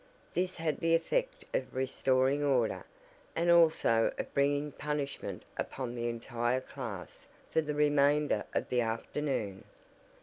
[0.33, 2.87] This had the effect of restoring order,
[3.35, 9.63] and also of bringing punishment upon the entire class for the remainder of the afternoon.